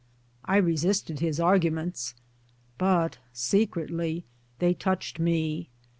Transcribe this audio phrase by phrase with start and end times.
[0.45, 2.15] I resisted his arguments,
[2.79, 4.25] but secretly
[4.57, 5.69] they touched me.